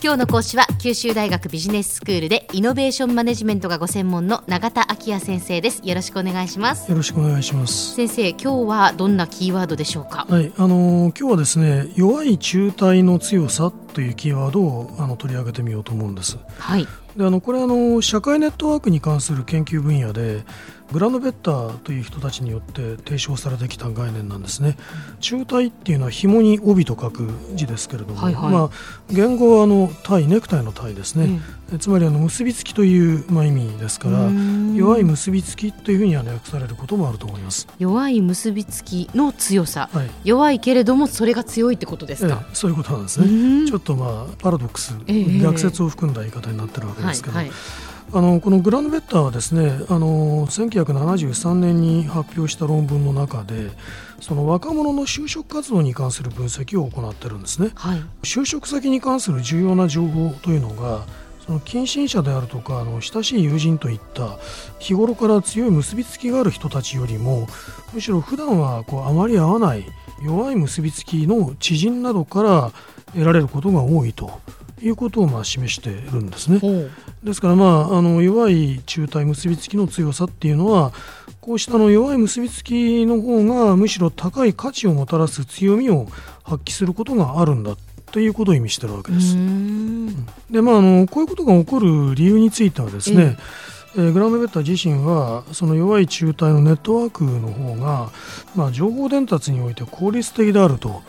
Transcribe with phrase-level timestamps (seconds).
[0.00, 5.80] 今日の講師は九州大学ビジネススクールでイノベーションマネジメントがご専門の永田昭也先生です。
[5.82, 6.88] よろしくお願いします。
[6.88, 7.96] よろしくお願いします。
[7.96, 10.24] 先生今日はどんなキーワードでしょうか？
[10.30, 16.86] はいあのー、今日はですね弱い中体の強さというキーワードをあの取り上げてみようと思うんですはい
[17.16, 20.44] であのこれあの社会ネットワークに関する研究分野で
[20.92, 24.76] グランドベッターという人たちによって提唱されてきた概念なんですね。
[25.20, 28.70] 中体っていうのは紐に帯と書く字ですけれども、はいはい、まあ、
[29.10, 31.40] 言語はあのタイネクタイのタイですね、
[31.72, 34.30] うん、つまりあの結びつきという、まあ、意味ですから
[34.74, 37.68] 弱い結びつきというふうには、ね、訳されることもあると思います。
[37.78, 43.66] 弱い結びつきの強さ、はい、弱いけれどもそれが強いってことですか、ええ、そういうことなんですね。
[43.66, 47.54] ちょっとまあパラドックス、えー、逆説を含んだ言い方になってるわけですけど、はいはい
[48.10, 53.70] あのこのグランドベッターはですねあの1973年に発表した論文の中で
[54.20, 61.04] その若者の就職活動に関する分析を行っているんですね、はい、就職先に関する重要な情報というのが
[61.44, 64.38] その近親者であるとかあの親しい友人といった
[64.78, 67.46] 日頃から強い結びつきがある人たちよりも
[67.92, 69.84] むしろ普段はこうあまり合わない
[70.22, 72.72] 弱い結びつきの知人などから
[73.12, 74.40] 得られることが多いと
[74.82, 76.60] いうことをまあ示しているんですね。
[77.22, 80.92] ですから、まあ、あの弱い中体結びつきの強さっていうのは
[81.40, 86.06] こうしたの弱い結びつきの方がむしろ高い価値をもたらす強みを
[86.44, 87.76] 発揮することがあるんだ
[88.12, 89.36] ということを意味しているわけです。
[90.50, 93.36] でまああのこういうことが起こる理由についてはですね、
[93.96, 98.10] えー、グラムベッタ自身はその弱い中体のネットワークの方が、
[98.54, 101.02] まあ、情報伝達において効率的であると。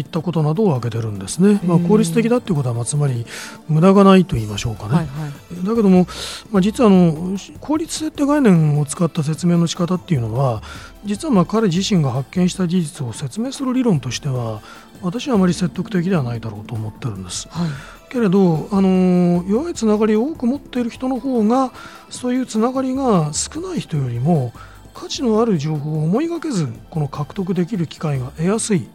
[0.00, 3.26] いったことなどを挙げてるんですね、まあ、効率的だということは、まあ、つまり
[3.68, 5.28] 無駄がないと言いましょうかね、はいは
[5.62, 6.06] い、だけども、
[6.50, 10.62] まあ、実はあの効率性って概念を使った説明の仕方っていうのは
[11.04, 14.62] 実はまあ彼自身が発見した事実を説明する理論としては
[15.02, 17.48] 私はあまり説得的ではないだろうと思ってるんです。
[17.50, 17.68] はい。
[18.10, 21.72] けれど、あの弱いつながりを多く持っている人の方が
[22.08, 24.52] そういうつながりが少ない人よりも
[24.94, 28.88] 価値のある情報を思いがけずこの獲得できる機会が得やすい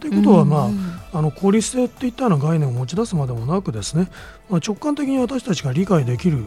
[0.00, 0.70] ということは、ま
[1.12, 4.08] あ、あの効率性といったような概念を持ち出すまでもなくですね、
[4.48, 6.46] まあ、直感的に私たちが理解できる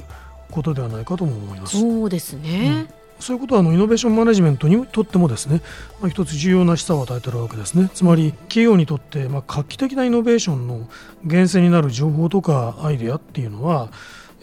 [0.49, 1.79] ことではないかとも思います。
[1.79, 5.61] そうですね、うんそういうことはあのイノベーションマネジメントにとってもですね、
[6.01, 7.89] まあ、一つ重要な示唆を与えているわけですね。
[7.93, 10.89] つまり企業にとってまあ画期的なイノベーションの
[11.23, 13.89] 源泉になる情報とかアイデアっていうのは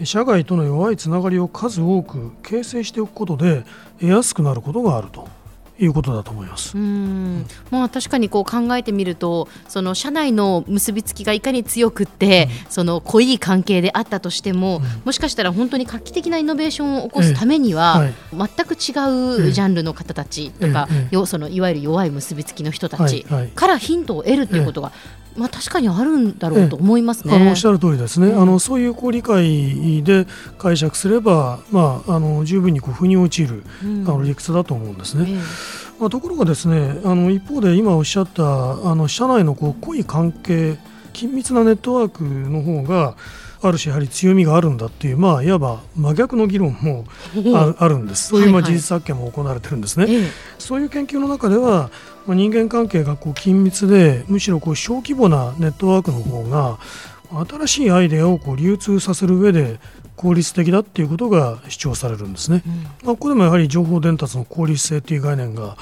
[0.05, 3.65] 社外との弱いつながりを数多く形成しておくことで
[4.01, 5.29] 得やすくなることがあると。
[5.79, 6.77] いうことだと思います。
[6.77, 23.25] うん、まあ確かにこう考えてみると、その社内の結びつきがいかに強くって、うん、その濃い関係であったとしても、うん、もしかしたら本当に画期的なイノベーションを起こすためには、ええはい、全く違うジャンルの方たちとか、ええ、そのいわゆる弱い結びつきの人たち
[23.55, 24.93] からヒントを得るということが、
[25.37, 27.35] まあ、確かにあるんだろうと思いますね。
[27.35, 30.27] あのおっしゃる通りですね、うん、あのそういうこう理解で
[30.59, 35.27] 解釈すれば、まあ、あの十分にこう腑に落ちる、うん、あの理屈だと思うんですね。
[35.29, 35.68] えー
[36.01, 40.79] まあ、ところがですねあの一方で今おっしゃったあの社内のこう濃い関係
[41.13, 43.17] 緊密なネットワークの方が
[43.61, 47.05] ある種やはり強みがあるんだっていう、まあ、いわば真逆の議論も
[47.79, 50.05] あるんです、そういうまあ事実発見も行われてるんですね。
[50.05, 50.27] はいはい、
[50.59, 51.91] そういう研究の中では、
[52.27, 56.79] まあ、人間関係がこう緊密でむしろこう小規模なネットワークの方が
[57.31, 59.79] 新しいアイデアをこう流通させる上で
[60.19, 62.63] 効率的だっていうことが主張されるんですね。
[62.67, 65.77] うん、まあ、ここでもやはり情報伝達の効率性という概念が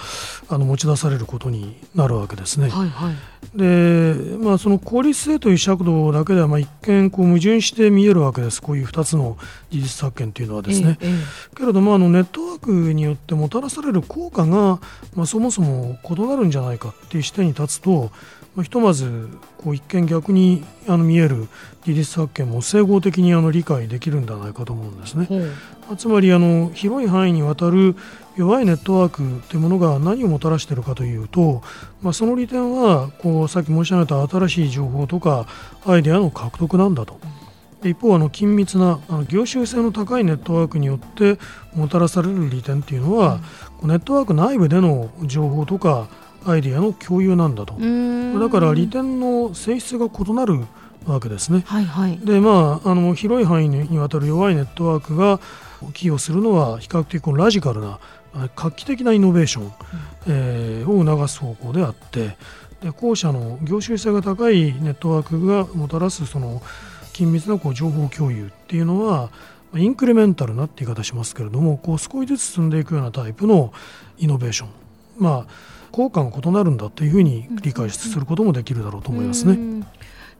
[0.48, 2.68] あの持ち出されることになるわけですね。
[2.68, 3.14] はいはい、
[3.58, 8.60] で、まあ、その効率性という尺度だけではまあ一見こう矛盾して見えるわけです。
[8.60, 9.38] こういう2つの
[9.70, 10.98] 事実発見というのはですね。
[11.00, 14.80] ええ、けれどもあのネットワークによってもたらされる効果が、
[15.14, 18.10] まあ、そもそも異なるんじゃないかっていう視点に立つと
[18.56, 19.28] まあ、ひとまず
[19.58, 21.46] こう一見逆にあの見える
[21.84, 25.28] 事実発見も整合的にあの理解できるんではないかと思うんですね。
[25.86, 27.94] まあ、つまりあの広い範囲にわたる
[28.34, 31.62] 弱いネットワークというものが何をもたらしているかというと、
[32.00, 35.46] まあ、その利点はこうさっき申し上げた新しい情報とか
[35.84, 37.20] アイデアの獲得なんだと。
[37.84, 41.38] 一方あの緊密なあの業種性の高いネットワークによって
[41.74, 43.38] もたらされる利点というのは、
[43.82, 46.08] うん、ネットワーク内部での情報とか
[46.46, 47.74] アイディアの共有なんだと。
[47.74, 50.64] だから利点の性質が異なる
[51.06, 51.62] わけですね。
[51.66, 55.40] はいはい、でまああの広い範囲にわたる弱いネットワークが
[55.92, 57.98] 寄与するのは比較的このラジカルな
[58.54, 59.72] 画期的なイノベーション、うん、
[60.28, 62.36] えー、を促す方向であって
[62.82, 66.62] で後者の業種性が高いネットワークがもたらすその
[67.12, 69.30] 緊密なこう情報共有っていうのは
[69.74, 73.72] インクリメンタルなって言い方しますけれどもこう少しずつ進んでいくようなタイプの
[74.18, 74.68] イノベーション
[75.18, 79.86] まあ効果が異なるんだというふうに理解することもできるだろうと思いますね。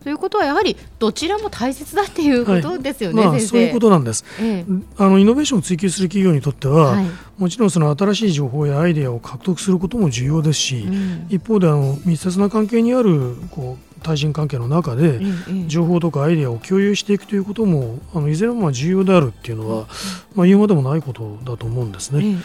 [0.03, 4.65] ということはやはりどちらも大切だっていうことですよね、はいまあ、そういうことなんです、ええ、
[4.99, 7.07] あのイノベーションを追求する企業にとっては、はい、
[7.39, 15.21] もちろんその新しい情報やアイデアを獲得することも重要ですし、うん、一方であの密接な関係にあるこう対人関係の中で
[15.67, 19.87] 情報とかアイデアを共有していくということもあのいずれもまあ重要であるっていうのは、
[20.35, 22.37] まあ、言うまでもないことだと思うんですね。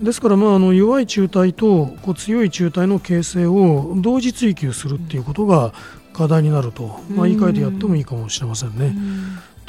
[0.00, 5.72] ですからまああの弱い中体とこう強い中体の形成を同時追求するっていうことが
[6.12, 8.94] 課題になると、まあ、言い換えてやってもいいかもしれませんね。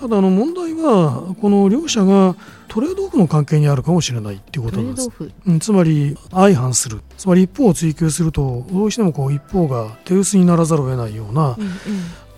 [0.03, 2.35] ただあの問題はこの両者が
[2.67, 5.09] トレードオフの関係にあるかもしれないっていうことなんです、
[5.47, 6.99] うん、つまり相反する。
[7.17, 11.71] つまり一方を追求するとどうしてもこう一方が手薄にならざるを得ないような、うんうん。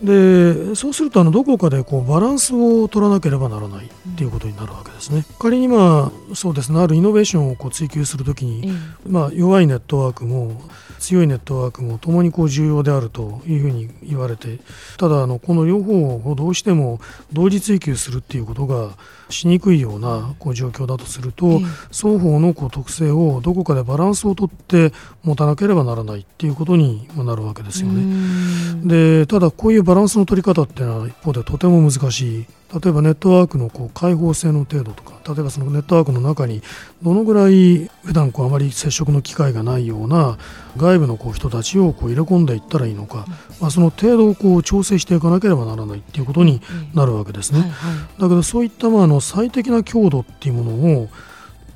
[0.02, 5.26] でそうするとあのどこかでこうバランスを取らなければならないっていうことになるわけですね。
[5.40, 8.72] 仮にまあそうですねあるイノベーションをこう追求するときに、
[9.08, 10.62] まあ、弱いネットワークも
[11.00, 14.60] 強いネットワークもともにこう重要であるというふうに言われて
[14.98, 17.00] ただあのこの両方をどうしても
[17.32, 18.98] 同時追求するっていうことが
[19.30, 21.60] しにくいようなこう状況だとすると、
[21.92, 24.94] 双方のこう特性をどこかでバランスをとって
[25.24, 28.84] 持たなければならないっていうことになるわけですよね。
[28.84, 32.46] でただこういうバランスの取り方っていうのは一方でとても難しい。
[32.74, 36.62] 例えばネットワークのこう開放性の程度とか例えばそのネットワークの中に
[37.04, 40.38] どのぐらい普段こうあまり接触の機会がないような
[40.76, 43.26] 外部のこう人たちをこう入れ込んでいったらいいのか、
[43.62, 46.60] まあ、その程度をこう調整していかなければならないっていうことに
[46.94, 47.72] なるわけですね。
[48.20, 51.10] だけどそういったまああの最適な強度っていうものを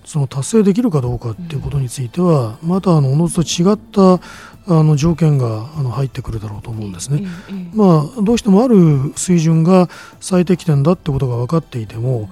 [0.09, 7.27] その達成できるかどうかっていうことについてはまたあのおのずと違ったあの条件があの入ってくるだろうと思うんですね。
[7.75, 9.87] まあ、どうしてもある水準が
[10.19, 12.27] 最適点だってことが分かっていても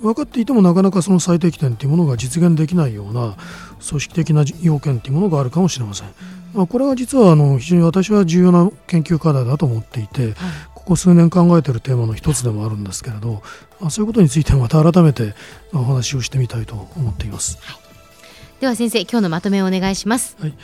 [0.00, 3.36] 分かっていてもなかなかその最適点というものが実現できないような
[3.86, 6.08] 組織的な要件というものがあるかもしれません。
[6.54, 10.34] まあ、これは実はあの非常に私は重要な研究課題だと思っていて、
[10.88, 13.42] ここ数年考えているテーマの一つでもあるんですけれど、
[13.78, 15.34] まあ、そういうことについてまた改めて
[15.74, 17.58] お話をしてみたいと思っています。
[17.60, 17.76] はい。
[18.60, 20.54] では先生今日のまとめをお願いします、はい、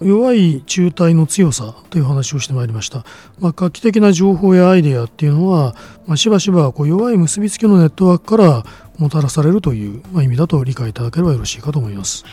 [0.00, 3.04] 弱い中体の強さという話をしてまいりました、
[3.40, 5.74] まあ、画期的な情報やアイデアっていうのは、
[6.06, 8.64] まあ、しばしばこう弱い結びつきのネットワークから
[8.96, 12.24] もたらされるという、まあ、意味だと理解いただければよろしいかと思います、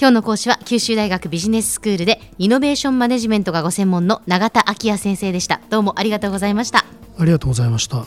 [0.00, 5.60] 今日の講師は九州大学ビジネススクールでイノベーションマネジメントがご専門の永田昭也先生でした。
[5.68, 6.86] どうもありがとうございました。
[7.18, 8.06] ありがとうございました。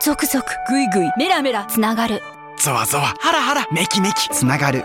[0.00, 2.22] ゾクゾクグイグイメラメラつながる。
[2.62, 3.14] ゾワゾワ。
[3.18, 3.66] ハラハラ。
[3.72, 4.28] メキメキ。
[4.28, 4.84] つながる